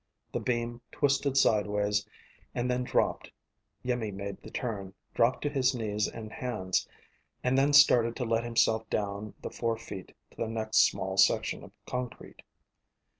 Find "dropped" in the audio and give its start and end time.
2.83-3.29, 5.13-5.43